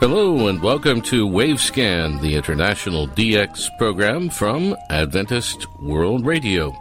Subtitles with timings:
[0.00, 6.74] Hello and welcome to Wavescan, the international DX program from Adventist World Radio.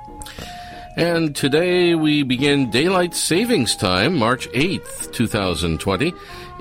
[0.95, 6.13] And today we begin daylight savings time, March 8th, 2020,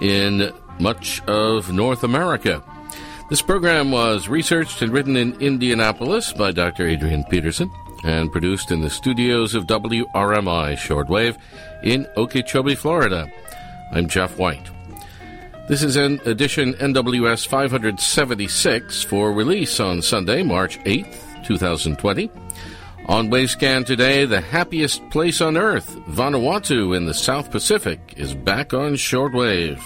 [0.03, 2.63] in much of North America.
[3.31, 6.87] This program was researched and written in Indianapolis by Dr.
[6.87, 7.71] Adrian Peterson
[8.05, 11.37] and produced in the studios of WRMI Shortwave
[11.83, 13.31] in Okeechobee, Florida.
[13.93, 14.71] I'm Jeff White.
[15.69, 22.31] This is an edition NWS 576 for release on Sunday, March 8th, 2020.
[23.05, 28.73] On Wavescan today, the happiest place on earth, Vanuatu in the South Pacific, is back
[28.73, 29.83] on shortwave.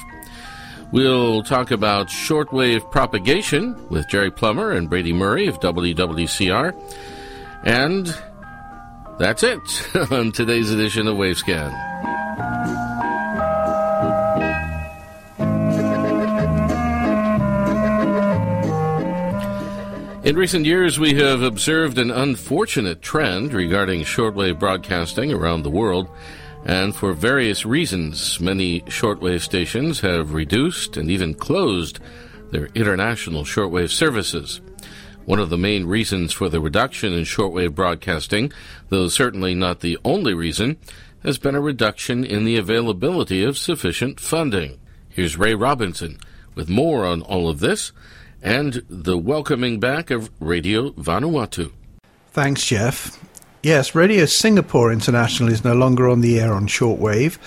[0.93, 6.75] We'll talk about shortwave propagation with Jerry Plummer and Brady Murray of WWCR.
[7.65, 8.15] And
[9.19, 9.59] that's it
[10.13, 11.73] on today's edition of Wavescan.
[20.25, 26.11] In recent years, we have observed an unfortunate trend regarding shortwave broadcasting around the world,
[26.65, 31.99] and for various reasons, many shortwave stations have reduced and even closed
[32.51, 34.61] their international shortwave services.
[35.25, 38.53] One of the main reasons for the reduction in shortwave broadcasting,
[38.89, 40.79] though certainly not the only reason,
[41.23, 44.79] has been a reduction in the availability of sufficient funding.
[45.09, 46.19] Here's Ray Robinson
[46.55, 47.93] with more on all of this
[48.43, 51.73] and the welcoming back of Radio Vanuatu.
[52.33, 53.19] Thanks, Jeff.
[53.65, 57.39] Yes, Radio Singapore International is no longer on the air on shortwave.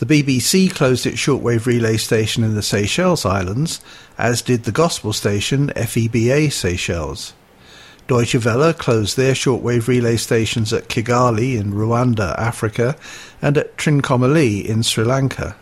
[0.00, 3.80] The BBC closed its shortwave relay station in the Seychelles Islands,
[4.18, 7.32] as did the gospel station FEBA Seychelles.
[8.06, 12.94] Deutsche Welle closed their shortwave relay stations at Kigali in Rwanda, Africa,
[13.40, 15.56] and at Trincomalee in Sri Lanka.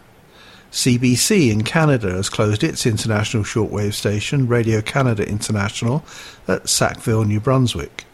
[0.72, 6.02] CBC in Canada has closed its international shortwave station, Radio Canada International,
[6.48, 8.06] at Sackville, New Brunswick.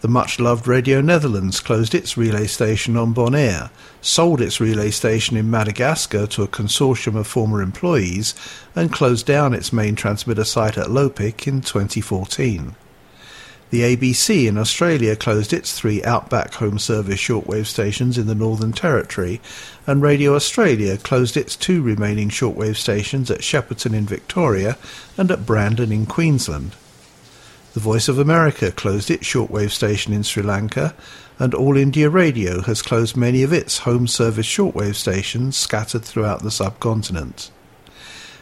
[0.00, 3.70] The much loved Radio Netherlands closed its relay station on Bonaire,
[4.00, 8.32] sold its relay station in Madagascar to a consortium of former employees,
[8.76, 12.76] and closed down its main transmitter site at Lopik in 2014.
[13.70, 18.72] The ABC in Australia closed its three Outback Home Service shortwave stations in the Northern
[18.72, 19.40] Territory,
[19.84, 24.78] and Radio Australia closed its two remaining shortwave stations at Shepparton in Victoria
[25.16, 26.76] and at Brandon in Queensland.
[27.78, 30.96] The Voice of America closed its shortwave station in Sri Lanka,
[31.38, 36.42] and All India Radio has closed many of its home service shortwave stations scattered throughout
[36.42, 37.52] the subcontinent.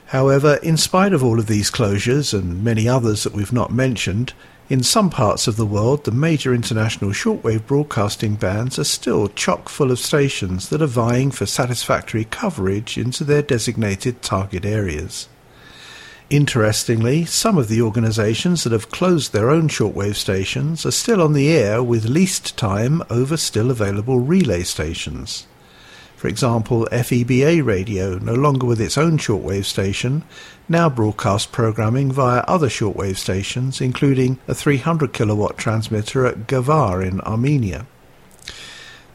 [0.06, 4.32] However, in spite of all of these closures and many others that we've not mentioned,
[4.70, 9.69] in some parts of the world, the major international shortwave broadcasting bands are still chock
[9.69, 15.28] full of stations that are vying for satisfactory coverage into their designated target areas.
[16.28, 21.34] Interestingly, some of the organizations that have closed their own shortwave stations are still on
[21.34, 25.47] the air with leased time over still available relay stations.
[26.16, 30.25] For example, FEBA Radio, no longer with its own shortwave station,
[30.69, 37.20] now broadcasts programming via other shortwave stations, including a 300 kilowatt transmitter at Gavar in
[37.20, 37.87] Armenia.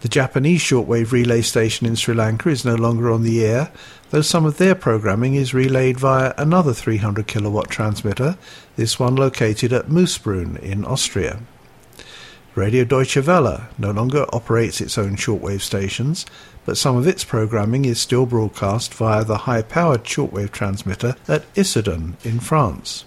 [0.02, 3.72] The Japanese shortwave relay station in Sri Lanka is no longer on the air,
[4.10, 8.36] though some of their programming is relayed via another 300 kilowatt transmitter,
[8.78, 11.42] this one located at Moosbrunn in Austria.
[12.56, 16.26] Radio Deutsche Welle no longer operates its own shortwave stations,
[16.66, 22.16] but some of its programming is still broadcast via the high-powered shortwave transmitter at Issoudun
[22.26, 23.06] in France.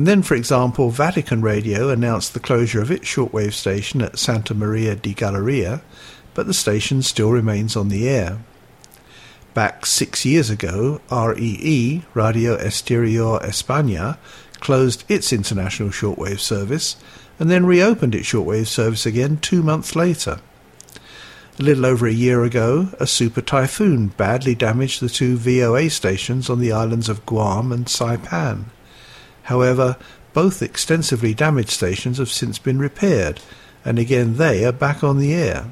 [0.00, 4.54] And then, for example, Vatican Radio announced the closure of its shortwave station at Santa
[4.54, 5.82] Maria di Galleria,
[6.32, 8.38] but the station still remains on the air.
[9.52, 14.16] Back six years ago, REE, Radio Exterior España,
[14.54, 16.96] closed its international shortwave service
[17.38, 20.40] and then reopened its shortwave service again two months later.
[21.58, 26.48] A little over a year ago, a super typhoon badly damaged the two VOA stations
[26.48, 28.64] on the islands of Guam and Saipan.
[29.50, 29.96] However,
[30.32, 33.40] both extensively damaged stations have since been repaired,
[33.84, 35.66] and again they are back on the air.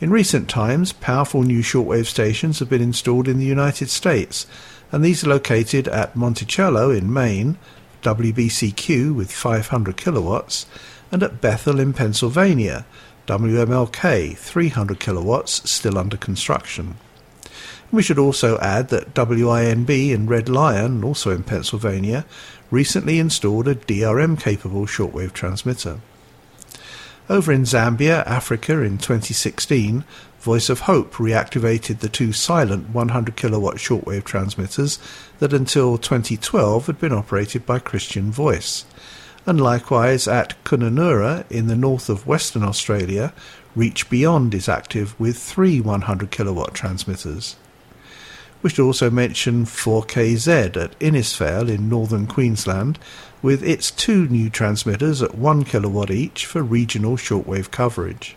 [0.00, 4.46] In recent times, powerful new shortwave stations have been installed in the United States,
[4.92, 7.58] and these are located at Monticello in Maine,
[8.02, 10.66] WBCQ with 500 kilowatts,
[11.10, 12.86] and at Bethel in Pennsylvania,
[13.26, 16.98] WMLK 300 kilowatts still under construction.
[17.92, 22.24] We should also add that WINB in Red Lion, also in Pennsylvania,
[22.70, 26.00] recently installed a DRM capable shortwave transmitter.
[27.30, 30.04] Over in Zambia, Africa, in 2016,
[30.40, 34.98] Voice of Hope reactivated the two silent 100 kilowatt shortwave transmitters
[35.38, 38.84] that until 2012 had been operated by Christian Voice.
[39.46, 43.32] And likewise at Kununurra in the north of Western Australia,
[43.74, 47.56] Reach Beyond is active with three 100 kilowatt transmitters.
[48.64, 52.98] We should also mention 4KZ at Innisfail in northern Queensland
[53.42, 58.36] with its two new transmitters at 1 kilowatt each for regional shortwave coverage.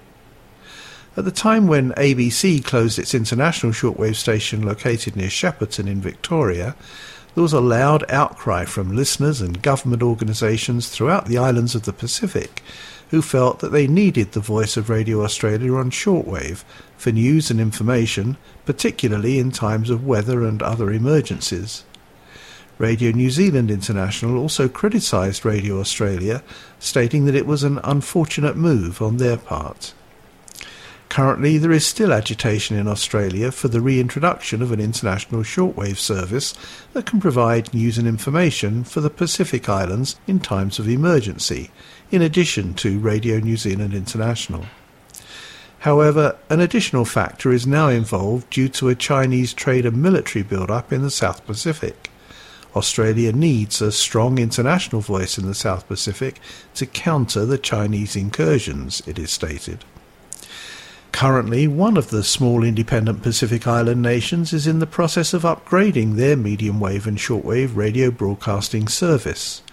[1.15, 6.75] At the time when ABC closed its international shortwave station located near Shepparton in Victoria,
[7.33, 11.93] there was a loud outcry from listeners and government organisations throughout the islands of the
[11.93, 12.61] Pacific
[13.09, 16.63] who felt that they needed the voice of Radio Australia on shortwave
[16.97, 21.83] for news and information, particularly in times of weather and other emergencies.
[22.77, 26.43] Radio New Zealand International also criticised Radio Australia,
[26.79, 29.93] stating that it was an unfortunate move on their part.
[31.09, 36.53] Currently, there is still agitation in Australia for the reintroduction of an international shortwave service
[36.93, 41.71] that can provide news and information for the Pacific Islands in times of emergency,
[42.11, 44.65] in addition to Radio New Zealand International.
[45.79, 50.91] However, an additional factor is now involved due to a Chinese trade and military build-up
[50.91, 52.09] in the South Pacific.
[52.75, 56.39] Australia needs a strong international voice in the South Pacific
[56.75, 59.85] to counter the Chinese incursions, it is stated.
[61.17, 66.13] Currently, one of the small independent Pacific Island nations is in the process of upgrading
[66.13, 69.63] their medium wave and shortwave radio broadcasting service.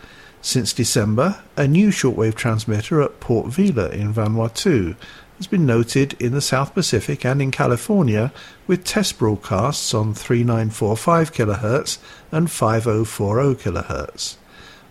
[0.41, 4.97] Since December, a new shortwave transmitter at Port Vila in Vanuatu
[5.37, 8.33] has been noted in the South Pacific and in California
[8.67, 11.99] with test broadcasts on 3945 kHz
[12.33, 14.37] and 5040 kHz.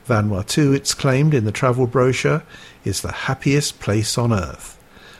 [0.08, 2.44] Vanuatu, it's claimed in the travel brochure,
[2.86, 4.78] is the happiest place on earth.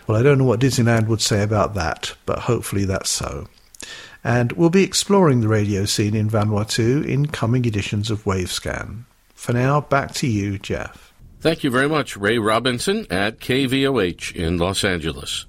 [0.08, 3.48] Well, I don't know what Disneyland would say about that, but hopefully that's so.
[4.24, 9.04] And we'll be exploring the radio scene in Vanuatu in coming editions of Wavescan.
[9.34, 11.14] For now, back to you, Jeff.
[11.42, 15.46] Thank you very much, Ray Robinson at KVOH in Los Angeles.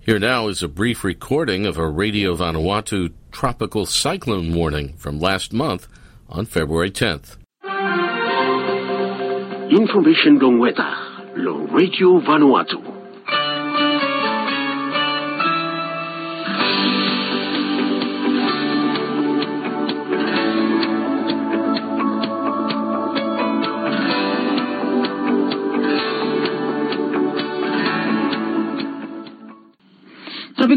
[0.00, 5.52] Here now is a brief recording of a Radio Vanuatu tropical cyclone warning from last
[5.52, 5.88] month
[6.28, 7.36] on February 10th.
[9.70, 10.94] Information long weather,
[11.36, 13.03] lo Radio Vanuatu.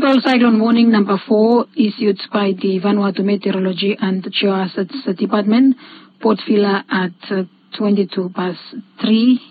[0.08, 5.76] Tropical cyclone warning number four issued by the Vanuatu Meteorology and Geohazards Department,
[6.22, 7.44] Port Vila at uh,
[7.78, 8.58] 22 past
[9.02, 9.42] 3,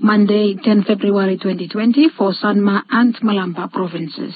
[0.00, 4.34] Monday 10 February 2020 for Sanma and Malampa provinces.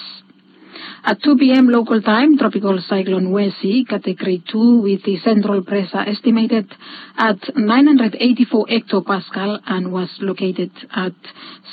[1.05, 1.69] At 2 p.m.
[1.69, 6.67] local time, Tropical Cyclone Uesi, Category 2, with the central pressure estimated
[7.17, 11.15] at 984 hectopascal and was located at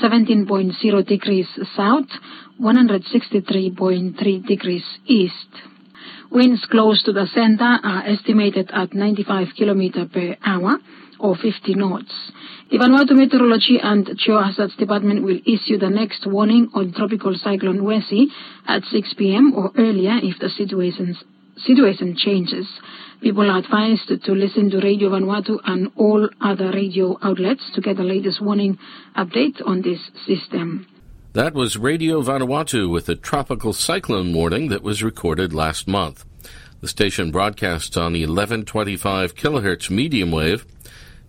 [0.01, 2.07] 17.0 degrees south,
[2.61, 5.49] 163.3 degrees east.
[6.31, 10.77] Winds close to the center are estimated at 95 km per hour
[11.23, 12.11] or 50 knots.
[12.69, 18.25] The Vanuatu Meteorology and Geohazards Department will issue the next warning on Tropical Cyclone Uesi
[18.67, 19.53] at 6 p.m.
[19.55, 22.67] or earlier if the situation changes.
[23.21, 27.95] People are advised to listen to Radio Vanuatu and all other radio outlets to get
[27.95, 28.77] the latest warning
[29.15, 30.85] update on this system.
[31.33, 36.25] That was Radio Vanuatu with a tropical cyclone warning that was recorded last month.
[36.81, 40.65] The station broadcasts on the 1125 kilohertz medium wave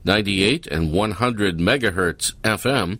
[0.04, 2.98] 98 and 100 megahertz FM,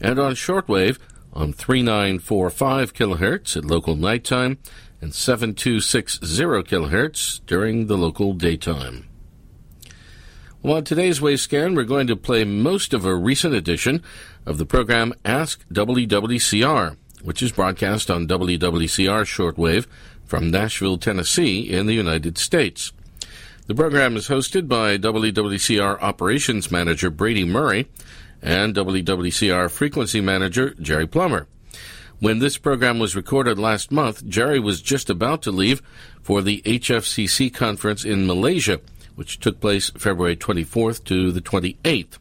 [0.00, 0.98] and on shortwave
[1.32, 4.58] on 3945 kilohertz at local nighttime
[5.00, 9.08] and 7260 kilohertz during the local daytime.
[10.62, 14.02] Well, on today's wave scan, we're going to play most of a recent edition
[14.44, 19.86] of the program Ask WWCR, which is broadcast on WWCR shortwave
[20.24, 22.92] from Nashville, Tennessee, in the United States.
[23.66, 27.88] The program is hosted by WWCR Operations Manager Brady Murray
[28.40, 31.48] and WWCR Frequency Manager Jerry Plummer.
[32.20, 35.82] When this program was recorded last month, Jerry was just about to leave
[36.22, 38.80] for the HFCC conference in Malaysia,
[39.16, 42.18] which took place February 24th to the 28th.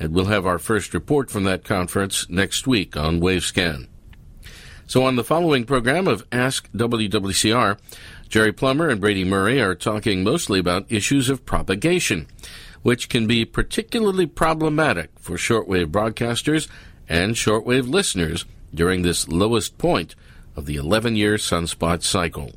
[0.00, 3.86] And we'll have our first report from that conference next week on Wavescan.
[4.86, 7.78] So on the following program of Ask WWCR,
[8.28, 12.26] Jerry Plummer and Brady Murray are talking mostly about issues of propagation,
[12.82, 16.68] which can be particularly problematic for shortwave broadcasters
[17.08, 20.14] and shortwave listeners during this lowest point
[20.56, 22.52] of the 11 year sunspot cycle.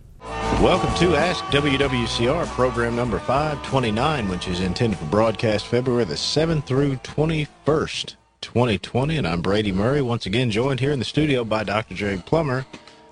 [0.61, 6.65] Welcome to Ask WWCR, program number 529, which is intended for broadcast February the 7th
[6.65, 8.15] through 21st,
[8.45, 9.17] 2020.
[9.17, 11.95] And I'm Brady Murray, once again joined here in the studio by Dr.
[11.95, 12.65] Jerry Plummer.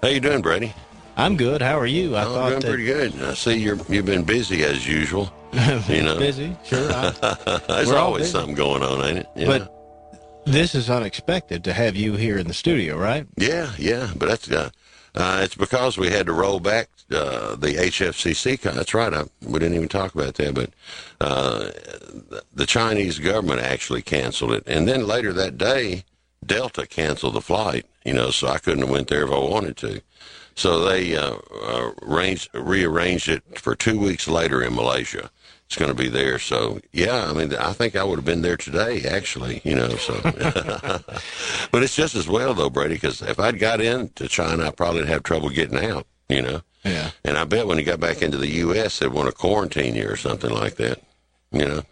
[0.03, 0.73] How you doing, Brady?
[1.17, 1.61] I'm good.
[1.61, 2.15] How are you?
[2.15, 2.67] I oh, I'm doing that...
[2.67, 3.21] pretty good.
[3.21, 5.33] I see you're you've been busy as usual.
[5.89, 6.55] you know, busy.
[6.63, 6.87] Sure.
[6.91, 9.27] I, There's always something going on, ain't it?
[9.35, 10.19] You but know?
[10.45, 13.25] this is unexpected to have you here in the studio, right?
[13.35, 14.11] Yeah, yeah.
[14.15, 14.69] But that's uh,
[15.15, 18.59] uh, it's because we had to roll back uh, the HFCC.
[18.61, 19.13] That's right.
[19.13, 20.71] I, we didn't even talk about that, but
[21.21, 21.69] uh,
[22.53, 26.03] the Chinese government actually canceled it, and then later that day,
[26.45, 27.85] Delta canceled the flight.
[28.03, 30.01] You know, so I couldn't have went there if I wanted to.
[30.55, 31.37] So they uh,
[32.01, 35.31] arranged, rearranged it for two weeks later in Malaysia.
[35.65, 36.37] It's going to be there.
[36.39, 39.61] So yeah, I mean, I think I would have been there today, actually.
[39.63, 40.19] You know, so.
[41.71, 45.01] but it's just as well though, Brady, because if I'd got into China, I probably
[45.01, 46.05] would have trouble getting out.
[46.29, 46.61] You know.
[46.83, 47.11] Yeah.
[47.23, 50.07] And I bet when he got back into the U.S., they'd want to quarantine you
[50.07, 51.01] or something like that.
[51.51, 51.83] You know.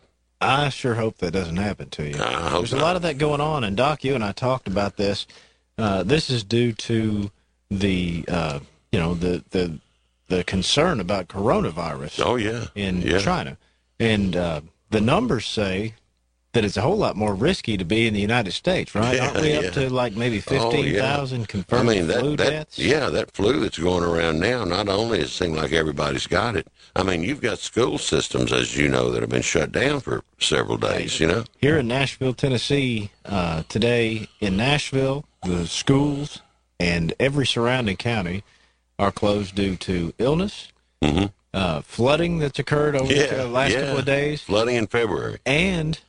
[0.42, 2.14] I sure hope that doesn't happen to you.
[2.14, 2.82] There's not.
[2.82, 5.28] a lot of that going on, and Doc, you and I talked about this.
[5.78, 7.32] Uh, this is due to
[7.70, 8.60] the uh,
[8.92, 9.80] you know the the
[10.32, 12.26] the concern about coronavirus.
[12.26, 13.20] Oh yeah, in yeah.
[13.20, 13.58] China,
[14.00, 15.94] and uh, the numbers say
[16.54, 19.16] that it's a whole lot more risky to be in the United States, right?
[19.16, 19.70] Yeah, Aren't we up yeah.
[19.72, 21.46] to like maybe fifteen thousand oh, yeah.
[21.48, 22.80] confirmed I mean, that, flu that, deaths?
[22.80, 24.64] Yeah, that flu that's going around now.
[24.64, 26.68] Not only does it seem like everybody's got it.
[26.96, 30.24] I mean, you've got school systems, as you know, that have been shut down for
[30.40, 31.20] several days.
[31.20, 36.42] You know, here in Nashville, Tennessee, uh, today in Nashville, the schools
[36.80, 38.44] and every surrounding county
[39.02, 41.26] are closed due to illness, mm-hmm.
[41.54, 43.82] uh, flooding that's occurred over yeah, the last yeah.
[43.82, 46.00] couple of days, flooding in February, and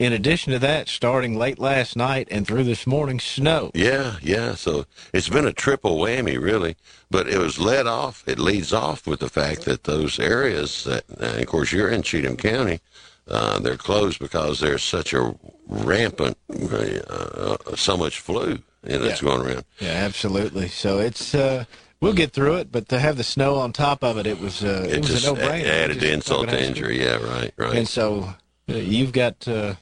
[0.00, 3.70] in addition to that, starting late last night and through this morning, snow.
[3.74, 4.56] Yeah, yeah.
[4.56, 6.76] So it's been a triple whammy, really.
[7.10, 8.24] But it was led off.
[8.26, 12.36] It leads off with the fact that those areas, that, of course, you're in Cheatham
[12.36, 12.80] County,
[13.28, 15.34] uh, they're closed because there's such a
[15.68, 19.28] rampant, uh, uh, so much flu that's yeah.
[19.28, 19.64] going around.
[19.78, 20.68] Yeah, absolutely.
[20.68, 21.64] So it's uh,
[22.04, 24.62] we'll get through it, but to have the snow on top of it, it was
[24.62, 25.64] uh, it, it was a no-brainer.
[25.64, 27.02] Added insult to injury.
[27.02, 27.76] Yeah, right, right.
[27.76, 28.34] And so
[28.68, 29.74] uh, you've got uh,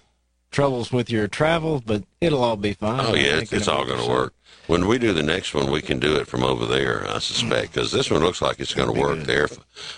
[0.51, 3.05] troubles with your travel, but it'll all be fine.
[3.05, 4.35] Oh yeah, it's, it's all going to work.
[4.69, 7.05] When we do the next one, we can do it from over there.
[7.09, 9.19] I suspect because this one looks like it's going to work.
[9.19, 9.27] Good.
[9.27, 9.49] There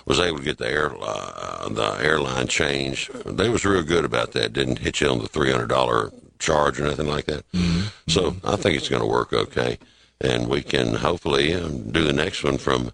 [0.07, 3.13] was able to get the air uh, the airline changed.
[3.25, 4.55] They was real good about that.
[4.55, 7.51] Didn't hit you on the three hundred dollar charge or nothing like that.
[7.53, 7.89] Mm-hmm.
[8.09, 9.79] So I think it's going to work okay,
[10.21, 12.93] and we can hopefully um, do the next one from.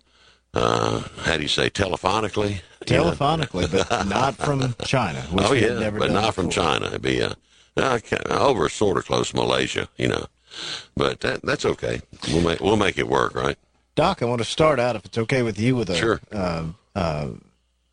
[0.52, 2.60] Uh, how do you say telephonically?
[2.84, 5.24] Telephonically, but not from China.
[5.38, 6.86] oh yeah, but not from China.
[6.86, 7.34] It'd be uh,
[8.28, 10.26] over sort of close to Malaysia, you know.
[10.96, 12.00] But that that's okay.
[12.28, 13.56] We'll make we'll make it work, right?
[13.94, 16.20] Doc, I want to start out, if it's okay with you, with a sure.
[16.32, 17.28] uh, uh,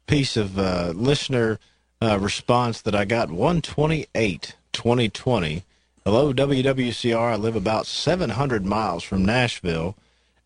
[0.05, 1.59] piece of uh, listener
[2.01, 5.63] uh, response that I got 128 2020.
[6.07, 7.33] Hello, WWCR.
[7.33, 9.97] I live about 700 miles from Nashville.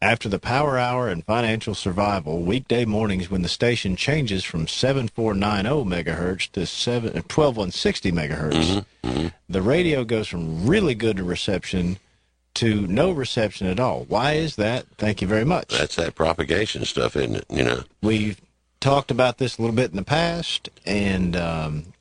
[0.02, 5.88] After the power hour and financial survival, weekday mornings when the station changes from 7490
[5.88, 9.28] megahertz to 7, 12160 megahertz, mm-hmm, mm-hmm.
[9.48, 12.00] the radio goes from really good reception
[12.56, 14.06] to no reception at all.
[14.06, 14.88] Why is that?
[14.98, 15.78] Thank you very much.
[15.78, 17.46] That's that propagation stuff, isn't it?
[17.52, 18.42] You know, we've
[18.80, 21.94] talked about this a little bit in the past, and um,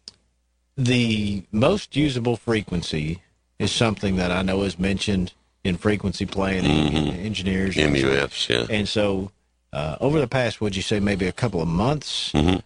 [0.78, 3.20] the most usable frequency
[3.60, 7.20] is something that I know is mentioned in frequency planning mm-hmm.
[7.20, 7.76] engineers.
[7.76, 8.66] MUFs, yeah.
[8.74, 9.30] And so
[9.70, 12.60] uh, over the past, would you say, maybe a couple of months, mm-hmm.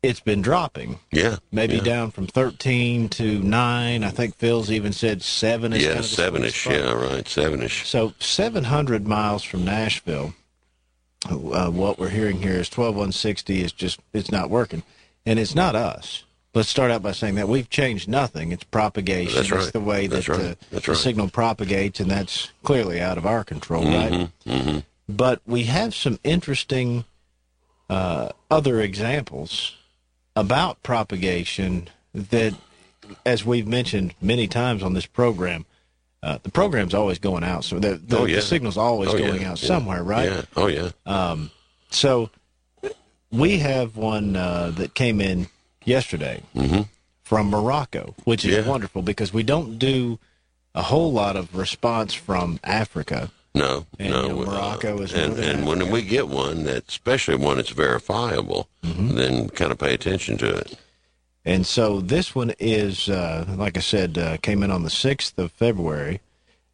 [0.00, 1.00] it's been dropping.
[1.10, 1.38] Yeah.
[1.50, 1.82] Maybe yeah.
[1.82, 4.04] down from 13 to 9.
[4.04, 6.66] I think Phil's even said 7 is Yeah, kind of 7 ish.
[6.68, 7.26] Yeah, right.
[7.26, 7.88] 7 ish.
[7.88, 10.34] So 700 miles from Nashville,
[11.28, 14.84] uh, what we're hearing here is 12160 is just, it's not working.
[15.26, 16.22] And it's not us
[16.54, 18.52] let's start out by saying that we've changed nothing.
[18.52, 19.34] It's propagation.
[19.34, 19.62] That's right.
[19.62, 20.40] It's the way that right.
[20.40, 20.96] uh, the right.
[20.96, 24.16] signal propagates, and that's clearly out of our control, mm-hmm.
[24.16, 24.30] right?
[24.46, 24.78] Mm-hmm.
[25.08, 27.04] But we have some interesting
[27.88, 29.76] uh, other examples
[30.36, 32.54] about propagation that,
[33.24, 35.64] as we've mentioned many times on this program,
[36.22, 38.36] uh, the program's always going out, so the, the, oh, yeah.
[38.36, 39.50] the signal's always oh, going yeah.
[39.50, 39.68] out yeah.
[39.68, 40.30] somewhere, right?
[40.30, 40.42] Yeah.
[40.56, 40.90] Oh yeah.
[41.06, 41.50] Um,
[41.90, 42.30] so
[43.30, 45.46] we have one uh, that came in
[45.88, 46.82] yesterday mm-hmm.
[47.22, 48.70] from Morocco, which is Yeah.
[48.70, 50.18] wonderful because we don't do
[50.74, 53.30] a whole lot of response from Africa.
[53.54, 54.22] No, And, no.
[54.22, 57.70] you know, Morocco uh, is and, and when we get one, that especially one that's
[57.70, 59.16] verifiable, Mm-hmm.
[59.16, 60.78] then kind of pay attention to it.
[61.44, 65.36] And so this one is, uh, like I said, uh, came in on the 6th
[65.38, 66.20] of February.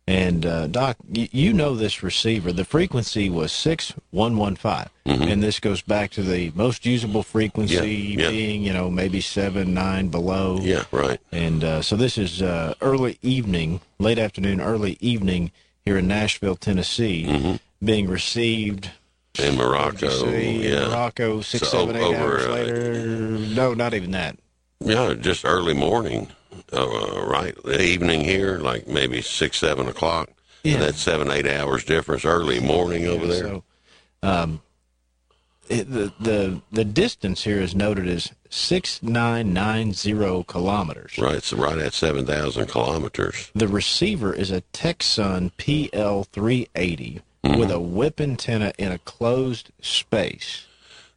[0.07, 2.53] And uh, Doc, y- you know this receiver.
[2.53, 4.91] The frequency was 6115.
[5.07, 8.19] And this goes back to the most usable frequency Mm-hmm.
[8.21, 8.31] Yeah, yeah.
[8.31, 10.59] being, you know, maybe 7, 9 below.
[10.61, 11.21] Yeah, right.
[11.33, 15.53] And uh, so this is uh, early evening, late afternoon, early evening
[15.85, 17.57] here in Nashville, Tennessee, Mm-hmm.
[17.85, 18.91] being received.
[19.39, 22.93] In Morocco, in yeah, Morocco, six, So seven, eight over, hours uh, later.
[23.55, 24.37] No, not even that.
[24.81, 26.29] yeah, just early morning,
[26.73, 27.55] uh, right?
[27.65, 30.31] The evening here, like maybe six, seven o'clock.
[30.63, 30.79] Yeah.
[30.79, 32.25] That's seven, eight hours difference.
[32.25, 33.43] Early morning over there.
[33.43, 33.65] So,
[34.23, 34.63] um,
[35.69, 41.19] it, the the the distance here is noted as six nine nine zero kilometers.
[41.19, 43.51] Right, so right at seven thousand kilometers.
[43.55, 46.69] The receiver is a Tecsun PL three
[47.43, 50.67] with a whip antenna in a closed space.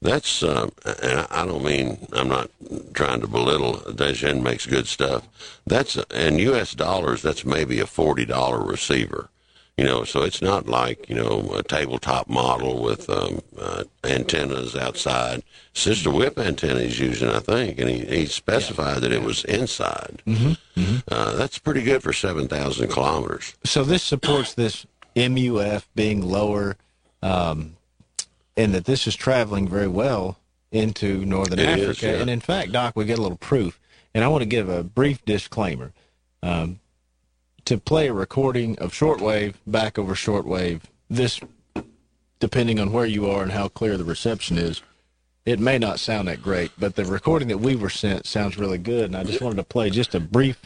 [0.01, 0.69] That's, uh,
[1.01, 2.49] and I- don't mean, I'm not
[2.93, 5.27] trying to belittle, Dejan makes good stuff.
[5.65, 6.73] That's, in U.S.
[6.75, 9.29] dollars, that's maybe a $40 receiver.
[9.77, 14.75] You know, so it's not like, you know, a tabletop model with um, uh, antennas
[14.75, 15.43] outside.
[15.71, 19.21] It's just a whip antenna he's using, I think, and he, he specified that it
[19.21, 20.23] was inside.
[20.25, 20.97] Mm-hmm.
[21.07, 23.53] Uh, that's pretty good for 7,000 kilometers.
[23.65, 26.75] So this supports this MUF being lower,
[27.21, 27.76] um,
[28.57, 30.39] and that this is traveling very well
[30.71, 31.89] into northern It Africa.
[31.89, 32.09] is, yeah.
[32.21, 33.79] And in fact, Doc, we get a little proof.
[34.13, 35.93] And I want to give a brief disclaimer.
[36.43, 36.79] Um,
[37.65, 41.39] to play a recording of shortwave back over shortwave, this,
[42.39, 44.81] depending on where you are and how clear the reception is,
[45.45, 46.71] it may not sound that great.
[46.77, 49.05] But the recording that we were sent sounds really good.
[49.05, 50.61] And I just wanted to play just a brief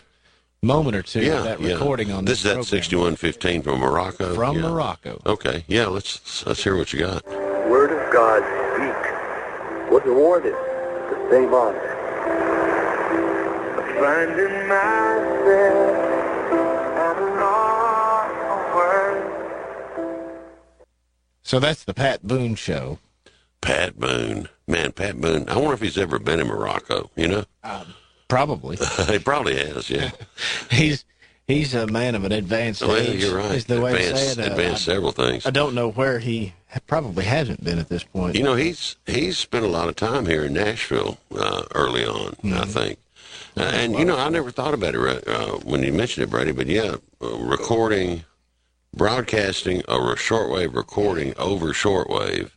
[0.64, 1.74] moment or two Yeah, of that yeah.
[1.74, 4.34] recording on this this, is that 6115 from Morocco.
[4.36, 4.62] from Yeah.
[4.70, 5.20] Morocco.
[5.26, 7.51] Okay, yeah, let's let's hear what you got.
[8.12, 8.44] Word of God
[8.76, 9.92] speak.
[9.92, 11.98] Was awarded the same honor.
[14.00, 15.98] Finding myself
[16.98, 17.82] at a loss.
[21.44, 23.00] So that's the Pat Boone show.
[23.60, 24.48] Pat Boone.
[24.68, 25.50] Man, Pat Boone.
[25.50, 27.44] I wonder if he's ever been in Morocco, you know?
[27.64, 27.84] Uh,
[28.30, 28.78] probably.
[29.08, 30.12] he probably has, yeah.
[30.72, 31.04] he's
[31.52, 33.22] he's a man of an advanced Well, age.
[33.24, 33.52] you're right.
[33.56, 34.48] Is the way to advanced, say it.
[34.48, 35.46] Uh, advanced several things.
[35.46, 36.54] I, I don't know where he
[36.88, 38.36] probably hasn't been at this point.
[38.36, 42.36] You know, he's he's spent a lot of time here in Nashville uh, early on,
[42.44, 42.70] I Mm-hmm.
[42.70, 43.00] think.
[43.58, 46.54] Uh, and, you know, I never thought about it uh, when you mentioned it, Brady,
[46.54, 48.24] but yeah, uh, recording,
[48.96, 52.52] broadcasting a shortwave recording over shortwave,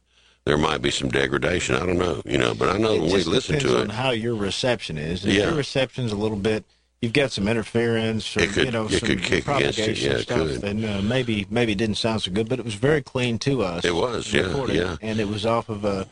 [0.44, 1.74] there might be some degradation.
[1.74, 3.94] I don't know, you know, but I know it when we listen to on it,
[3.94, 5.24] how your reception is.
[5.24, 5.46] If Yeah.
[5.46, 6.64] your reception's a little bit,
[7.04, 9.84] you've got some interference or could- you know some could kick against it.
[9.84, 12.48] propagation Yeah, stuff, then uh, maybe maybe it didn't sound so good.
[12.48, 13.84] But it was very clean to us.
[13.84, 14.96] It was, yeah, recorded, yeah.
[15.02, 16.08] and it was off of a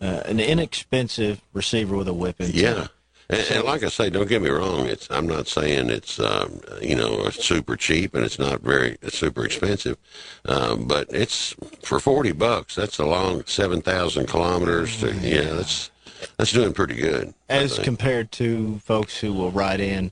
[0.00, 2.36] uh, an inexpensive receiver with a whip.
[2.38, 2.86] Yeah.
[3.30, 4.86] And, and like I say, don't get me wrong.
[4.86, 9.18] It's I'm not saying it's um, you know super cheap and it's not very it's
[9.18, 9.98] super expensive,
[10.46, 12.76] um, but it's for forty bucks.
[12.76, 15.00] That's a long seven thousand kilometers.
[15.00, 15.90] To, yeah, that's
[16.38, 17.34] that's doing pretty good.
[17.48, 20.10] As compared to folks who will ride in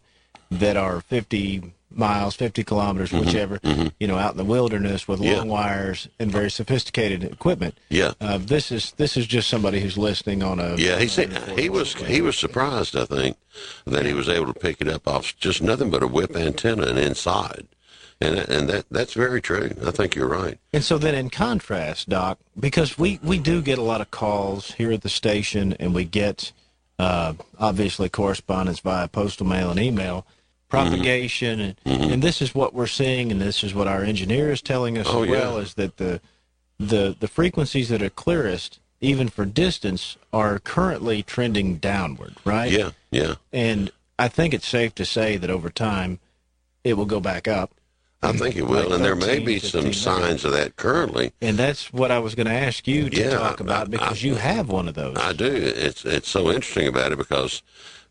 [0.50, 3.60] that are 50 miles, 50 kilometers, Mm-hmm, whichever,
[3.98, 5.38] you know, out in the wilderness with Yeah.
[5.38, 7.78] long wires and very sophisticated equipment.
[7.88, 8.12] yeah.
[8.20, 11.68] Uh, this is this is just somebody who's listening on a Yeah, he said he
[11.70, 12.96] was he was surprised.
[12.96, 13.36] I think
[13.86, 16.86] that he was able to pick it up off just nothing but a whip antenna
[16.86, 17.66] and inside,
[18.20, 19.70] and and that that's very true.
[19.86, 20.58] I think you're right.
[20.74, 24.72] And so then in contrast, Doc, because we, we do get a lot of calls
[24.72, 26.52] here at the station and we get
[26.98, 30.26] uh, obviously correspondence via postal mail and email,
[30.68, 32.02] propagation, and, mm-hmm.
[32.02, 32.12] Mm-hmm.
[32.14, 35.06] and this is what we're seeing and this is what our engineer is telling us
[35.08, 35.36] Oh, as yeah.
[35.36, 36.20] well, is that the,
[36.78, 42.70] the, the frequencies that are clearest, even for distance, are currently trending downward, right?
[42.72, 43.34] Yeah, yeah.
[43.52, 46.18] And I think it's safe to say that over time
[46.84, 47.72] it will go back up.
[48.22, 50.76] I think it will, Like and there may 13, be some 15 signs of that
[50.76, 51.32] currently.
[51.40, 54.24] And that's what I was going to ask you to Yeah, talk about I- because
[54.24, 55.16] I- you have one of those.
[55.16, 55.46] I do.
[55.54, 57.62] It's it's so interesting about it because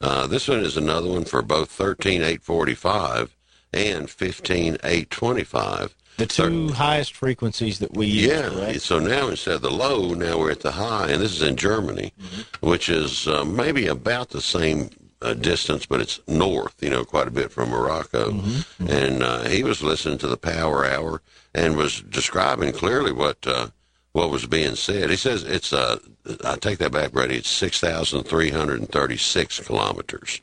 [0.01, 3.35] uh, this one is another one for both thirteen eight forty five
[3.73, 5.95] and fifteen eight twenty five.
[6.17, 8.49] the two highest frequencies that we use, Yeah.
[8.49, 8.81] correct?
[8.81, 11.55] So now instead of the low, now we're at the high, and this is in
[11.57, 12.13] Germany,
[12.61, 14.89] which is uh, maybe about the same
[15.21, 16.75] uh, distance, but it's north.
[16.81, 18.39] You know, quite a bit from Morocco.
[18.79, 21.21] And uh, he was listening to the Power Hour
[21.53, 23.67] and was describing clearly what uh,
[24.15, 25.09] what was being said.
[25.09, 25.99] He says it's uh,
[26.45, 27.35] I take that back, Brady.
[27.35, 30.39] It's six thousand three hundred and thirty-six kilometers.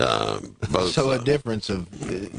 [0.00, 1.86] Um, both, So a uh, difference of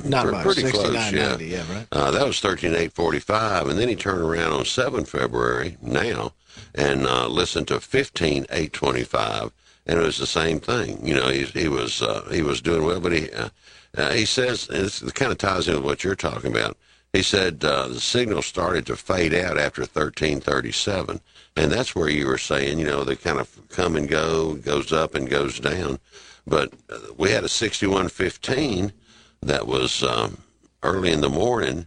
[0.06, 1.28] not much, pretty close, 69, yeah.
[1.30, 1.88] 90, yeah, right?
[1.90, 5.78] Uh, that was thirteen eight forty five, and then he turned around on seven February
[5.82, 6.34] now
[6.76, 9.54] and uh, listened to fifteen eight twenty five,
[9.88, 11.00] and it was the same thing.
[11.08, 13.50] You know, he he was uh, he was doing well, but he uh,
[13.98, 16.76] uh, he says and this kind of ties in with what you're talking about.
[17.14, 21.22] He said uh, the signal started to fade out after thirteen thirty seven,
[21.56, 24.92] and that's where you were saying, you know, they kind of come and go, goes
[24.92, 26.00] up and goes down.
[26.48, 28.94] But uh, we had a sixty one fifteen
[29.44, 30.40] that was um,
[30.82, 31.86] early in the morning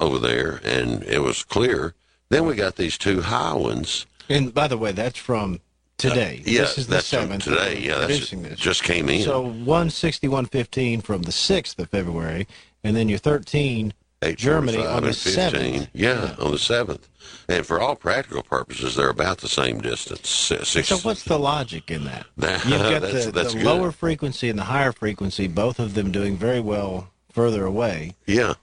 [0.00, 1.94] over there, and it was clear.
[2.30, 4.06] Then we got these two high ones.
[4.30, 5.60] And by the way, that's from
[5.98, 6.40] today.
[6.46, 7.44] Yeah, this is the seventh.
[7.44, 7.78] today.
[7.78, 8.58] Yeah, that's this.
[8.58, 9.22] just came in.
[9.22, 12.46] So one sixty one fifteen from the sixth of February,
[12.82, 15.32] and then your thirteen Germany on the and 15.
[15.32, 15.88] seventh.
[15.94, 17.08] Yeah, on the seventh.
[17.48, 20.28] And for all practical purposes, they're about the same distance.
[20.28, 22.26] Six, So what's the logic in that?
[22.36, 25.94] That- You've got that's- the, that's the lower frequency and the higher frequency, both of
[25.94, 28.14] them doing very well further away.
[28.26, 28.54] Yeah,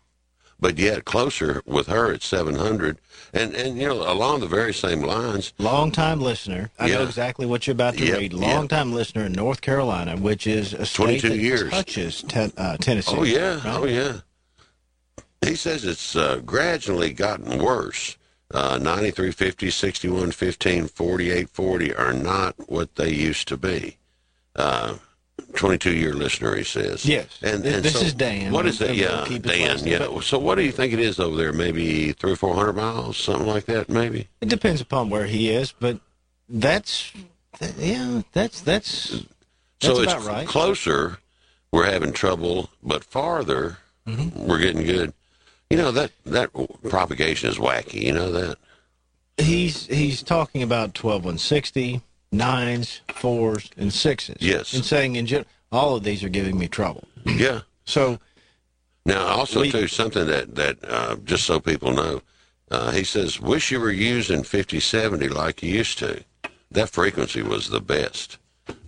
[0.59, 2.97] but yet closer with her at 700,
[3.33, 5.53] and and you know along the very same lines.
[5.57, 6.69] Long time listener.
[6.79, 8.33] I know exactly what you're about to Yep, read.
[8.33, 8.41] yep.
[8.41, 11.69] Long time listener in North Carolina, which is a state 22 that years.
[11.71, 13.15] touches ten, uh, Tennessee.
[13.17, 13.65] Oh yeah, right?
[13.65, 14.17] oh yeah.
[15.45, 18.17] He says it's uh, gradually gotten worse.
[18.53, 23.97] Uh, 9350, 6115, 4840 are not what they used to be.
[24.55, 24.95] Uh,
[25.53, 27.05] 22 year listener, he says.
[27.05, 27.27] Yes.
[27.43, 28.51] And, and this so is Dan.
[28.51, 28.95] What is that?
[28.95, 29.79] Yeah, it Dan.
[29.85, 29.99] Yeah.
[29.99, 31.53] but- So what do you think it is over there?
[31.53, 34.27] Maybe three or four hundred miles, something like that, maybe?
[34.41, 35.99] It depends upon where he is, but
[36.49, 37.11] that's
[37.77, 39.25] yeah, that's that's that's
[39.81, 40.47] so it's right.
[40.47, 41.17] closer,
[41.71, 44.47] we're having trouble, but farther, Mm-hmm.
[44.47, 45.13] we're getting good.
[45.69, 46.49] You know, that, that
[46.89, 48.01] propagation is wacky.
[48.03, 48.57] You know that?
[49.37, 52.01] He's he's talking about twelve one sixty,
[52.31, 54.37] nines, fours, and sixes.
[54.39, 54.73] Yes.
[54.73, 57.07] And saying in general, all of these are giving me trouble.
[57.25, 57.61] Yeah.
[57.85, 58.19] So
[59.05, 62.21] Now, also We- too, something that that uh, just so people know,
[62.71, 66.23] uh, he says, "Wish you were using 5070 like you used to.
[66.71, 68.37] That frequency was the best.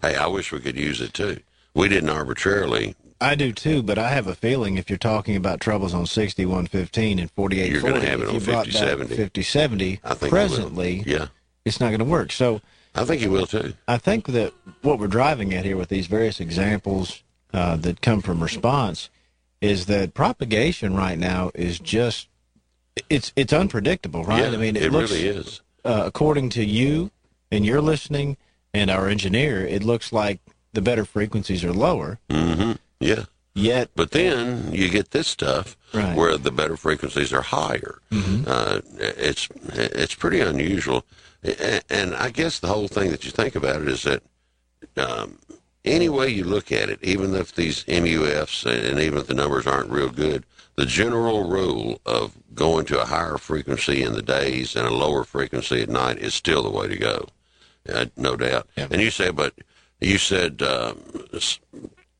[0.01, 1.39] Hey, I wish we could use it too.
[1.75, 2.95] We didn't arbitrarily.
[3.21, 6.45] I do too, but I have a feeling if you're talking about troubles on sixty
[6.45, 9.15] one fifteen and forty eight You're gonna have it on you brought back 5070.
[9.15, 11.27] fifty seventy, I think presently Yeah,
[11.65, 12.32] it's not going to work.
[12.32, 12.62] So
[12.95, 13.73] I think he will too.
[13.88, 18.21] I think that what we're driving at here with these various examples uh, that come
[18.21, 19.10] from response
[19.62, 22.29] is that propagation right now is just
[23.10, 24.43] it's it's unpredictable, right?
[24.43, 25.62] Yeah, I mean, it, it looks, really is.
[25.84, 27.12] Uh, according to you
[27.51, 28.38] and your listening
[28.73, 30.39] and our engineer, it looks like
[30.73, 32.19] the better frequencies are lower.
[32.29, 36.05] hmm Yeah." Yet, But then you get this stuff Right.
[36.05, 36.15] Mm-hmm.
[36.15, 37.99] where the better frequencies are higher.
[38.12, 41.03] Uh, it's it's pretty unusual,
[41.89, 44.21] and I guess the whole thing that you think about it is that
[44.95, 45.39] um,
[45.83, 49.65] any way you look at it, even if these MUFs and even if the numbers
[49.65, 54.75] aren't real good, the general rule of going to a higher frequency in the days
[54.75, 57.27] and a lower frequency at night is still the way to go,
[57.91, 58.67] uh, no doubt.
[58.77, 58.88] Yeah.
[58.91, 59.55] And you said, but
[59.99, 60.99] you said um,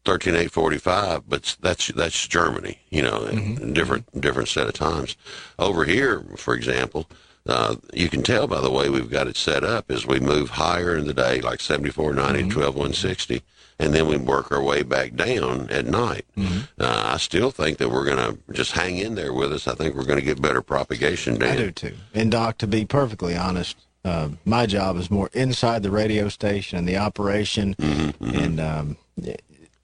[0.10, 4.68] s- thirteen eight forty five, but that's that's Germany, you know, a different different set
[4.68, 5.16] of times.
[5.58, 7.10] Over here, for example,
[7.48, 10.52] uh, you can tell by the way we've got it set up as we move
[10.52, 13.42] higher in the day, like 74, 90, 12, 160,
[13.80, 16.26] and then we work our way back down at night.
[16.38, 19.68] Uh, I still think that we're going to just hang in there with us.
[19.68, 21.54] I think we're going to get better propagation down.
[21.54, 21.96] I do too.
[22.14, 26.78] And Doc, to be perfectly honest, uh, my job is more inside the radio station
[26.78, 27.76] and the operation.
[27.80, 28.98] And um,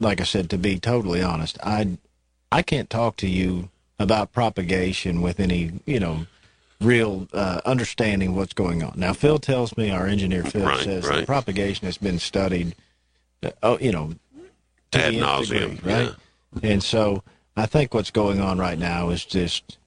[0.05, 1.97] like I said, to be totally honest, I
[2.51, 6.27] I can't talk to you about propagation with any you know
[6.79, 8.93] real uh, understanding what's going on.
[8.95, 11.25] Now, Phil tells me, our engineer Phil Right, says right.
[11.25, 12.75] propagation has been studied.
[13.41, 14.13] Uh, oh, you know,
[14.93, 16.11] Ad the nth nauseam, degree, right?
[16.61, 17.23] And so
[17.57, 19.77] I think what's going on right now is just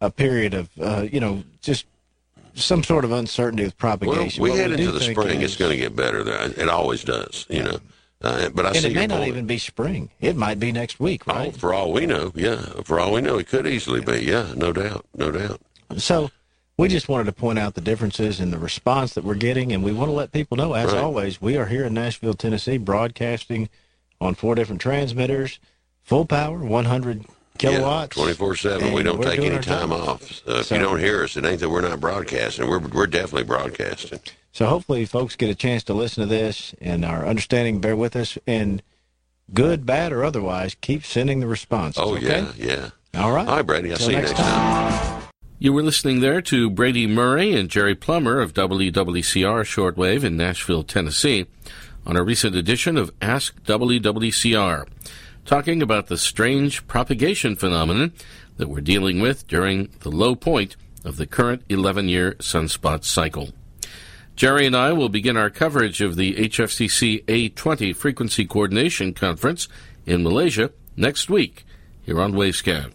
[0.00, 1.86] a period of, uh, you know, just
[2.54, 4.40] some sort of uncertainty with propagation.
[4.42, 5.40] Well, we head into the spring.
[5.40, 6.22] is- It's going to get better.
[6.22, 6.40] There.
[6.56, 7.78] It always does, you know.
[8.24, 10.10] Uh, but I and see it may not even be spring.
[10.20, 11.54] It might be next week, Oh, right?
[11.56, 12.56] for all we know, yeah.
[12.84, 14.24] For all we know, it could easily be.
[14.24, 15.60] Yeah, no doubt, no doubt.
[15.98, 16.30] So
[16.78, 19.84] we just wanted to point out the differences in the response that we're getting, and
[19.84, 21.02] we want to let people know, as Right.
[21.02, 23.68] always, we are here in Nashville, Tennessee, broadcasting
[24.22, 25.58] on four different transmitters,
[26.02, 27.26] full power, 100
[27.58, 28.16] kilowatts.
[28.16, 28.92] twenty four seven.
[28.92, 30.08] We don't take any our time job.
[30.08, 30.42] off.
[30.48, 32.68] Uh, if So- you don't hear us, it ain't that we're not broadcasting.
[32.68, 34.20] We're we're definitely broadcasting.
[34.52, 38.14] So hopefully, folks get a chance to listen to this and our understanding, bear with
[38.14, 38.82] us, and
[39.52, 42.00] good, bad, or otherwise, keep sending the responses.
[42.02, 42.46] Oh okay?
[42.56, 43.20] yeah, yeah.
[43.20, 43.46] All right.
[43.48, 43.90] All right, Brady.
[43.90, 45.22] I'll Till see you next next time.
[45.60, 50.82] You were listening there to Brady Murray and Jerry Plummer of WWCR Shortwave in Nashville,
[50.82, 51.46] Tennessee,
[52.04, 54.86] on a recent edition of Ask WWCR,
[55.44, 58.12] talking about the strange propagation phenomenon
[58.56, 63.50] that we're dealing with during the low point of the current 11 year sunspot cycle.
[64.36, 69.68] Jerry and I will begin our coverage of the HFCC A20 Frequency Coordination Conference
[70.06, 71.64] in Malaysia next week
[72.02, 72.92] here on Wavescan.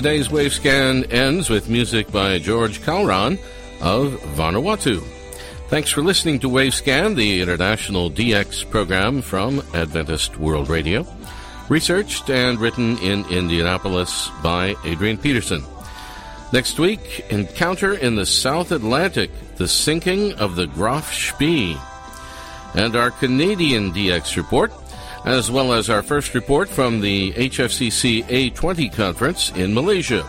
[0.00, 3.38] Today's Wavescan ends with music by George Kalran
[3.82, 5.02] of Vanuatu.
[5.68, 11.06] Thanks for listening to Wavescan, the international DX program from Adventist World Radio.
[11.68, 15.62] Researched and written in Indianapolis by Adrian Peterson.
[16.50, 21.76] Next week, Encounter in the South Atlantic, the sinking of the Graf Spee.
[22.72, 24.72] And our Canadian DX report
[25.24, 30.28] as well as our first report from the HFCC A20 conference in Malaysia.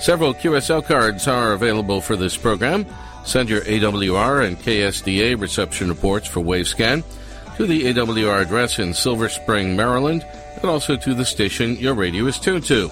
[0.00, 2.86] Several QSL cards are available for this program.
[3.24, 7.04] Send your AWR and KSDA reception reports for Wavescan
[7.56, 12.26] to the AWR address in Silver Spring, Maryland, and also to the station your radio
[12.26, 12.88] is tuned to.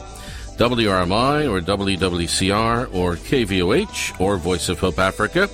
[0.56, 5.48] WRMI or WWCR or KVOH or Voice of Hope Africa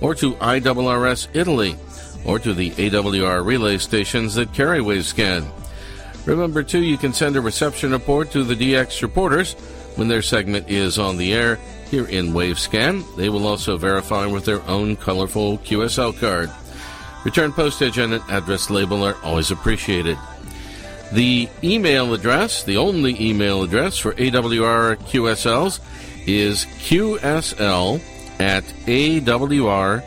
[0.00, 1.76] or to IRRS Italy
[2.24, 5.46] or to the AWR relay stations that carry Wavescan.
[6.26, 9.54] Remember, too, you can send a reception report to the DX reporters
[9.96, 11.58] when their segment is on the air
[11.90, 13.04] here in Wavescan.
[13.16, 16.50] They will also verify with their own colorful QSL card.
[17.24, 20.18] Return postage and an address label are always appreciated.
[21.12, 25.80] The email address, the only email address for AWR QSLs,
[26.26, 28.00] is qsl
[28.38, 30.02] at awr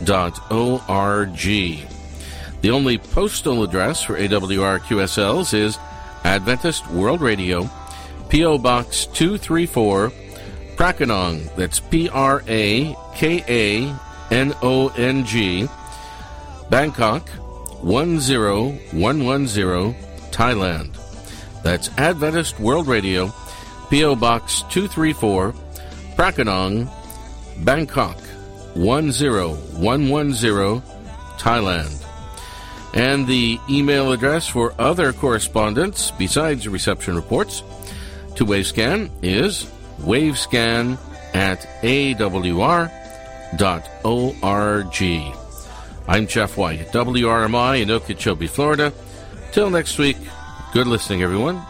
[0.00, 1.86] awr.org.
[2.62, 5.78] The only postal address for AWR QSLs is
[6.24, 7.70] Adventist World Radio,
[8.28, 8.58] P.O.
[8.58, 10.10] Box 234,
[10.76, 13.94] Prakanong, that's P R A K A
[14.34, 15.68] N O N G,
[16.68, 17.28] Bangkok
[17.82, 19.94] 10110,
[20.32, 20.92] Thailand.
[21.62, 23.32] That's Adventist World Radio,
[23.90, 24.16] P.O.
[24.16, 25.54] Box 234,
[26.16, 26.90] Prakanong,
[27.64, 28.18] Bangkok
[28.76, 30.82] 10110,
[31.38, 32.02] Thailand.
[32.94, 37.64] And the email address for other correspondence besides reception reports
[38.36, 39.64] to Wavescan is
[40.00, 40.98] wavescan
[41.34, 42.92] at awr.org.
[46.08, 48.92] I'm Jeff White, WRMI in Okeechobee, Florida.
[49.52, 50.16] Till next week,
[50.72, 51.60] good listening, everyone.